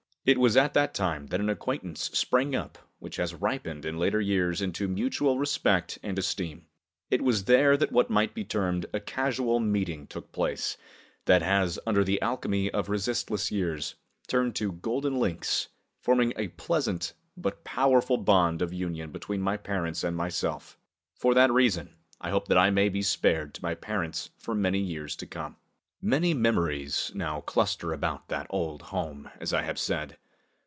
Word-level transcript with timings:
It 0.23 0.37
was 0.39 0.55
at 0.55 0.75
that 0.75 0.93
time 0.93 1.25
that 1.27 1.39
an 1.39 1.49
acquaintance 1.49 2.03
sprang 2.13 2.55
up 2.55 2.77
which 2.99 3.15
has 3.15 3.33
ripened 3.33 3.85
in 3.85 3.97
later 3.97 4.21
years 4.21 4.61
into 4.61 4.87
mutual 4.87 5.39
respect 5.39 5.97
and 6.03 6.19
esteem. 6.19 6.67
It 7.09 7.23
was 7.23 7.45
there 7.45 7.75
that 7.77 7.91
what 7.91 8.11
might 8.11 8.35
be 8.35 8.45
termed 8.45 8.85
a 8.93 8.99
casual 8.99 9.59
meeting 9.59 10.05
took 10.05 10.31
place, 10.31 10.77
that 11.25 11.41
has, 11.41 11.79
under 11.87 12.03
the 12.03 12.21
alchemy 12.21 12.69
of 12.69 12.87
resist 12.87 13.31
less 13.31 13.51
years, 13.51 13.95
turned 14.27 14.55
to 14.57 14.73
golden 14.73 15.15
links, 15.17 15.69
forming 16.01 16.33
a 16.37 16.49
pleasant 16.49 17.13
but 17.35 17.63
powerful 17.63 18.17
bond 18.17 18.61
of 18.61 18.71
union 18.71 19.11
between 19.11 19.41
my 19.41 19.57
parents 19.57 20.03
and 20.03 20.15
myself. 20.15 20.77
For 21.15 21.33
that 21.33 21.51
reason, 21.51 21.95
I 22.21 22.29
hope 22.29 22.47
that 22.49 22.59
I 22.59 22.69
may 22.69 22.89
be 22.89 23.01
spared 23.01 23.55
to 23.55 23.63
my 23.63 23.73
parents 23.73 24.29
for 24.37 24.53
many 24.53 24.79
years 24.81 25.15
to 25.15 25.25
come. 25.25 25.55
Many 26.03 26.33
memories 26.33 27.11
now 27.13 27.41
cluster 27.41 27.93
about 27.93 28.27
that 28.29 28.47
old 28.49 28.81
home, 28.81 29.29
as 29.39 29.53
I 29.53 29.61
have 29.61 29.77
said. 29.77 30.17